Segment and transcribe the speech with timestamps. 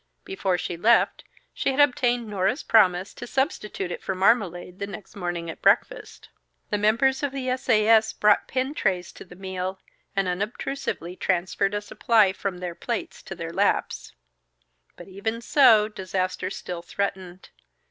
[0.25, 5.15] Before she left, she had obtained Nora's promise to substitute it for marmalade the next
[5.15, 6.29] morning at breakfast.
[6.71, 7.69] The members of the S.
[7.69, 7.87] A.
[7.87, 8.11] S.
[8.11, 9.79] brought pin trays to the meal,
[10.15, 14.13] and unobtrusively transferred a supply from their plates to their laps.
[14.95, 17.51] But even so, disaster still threatened.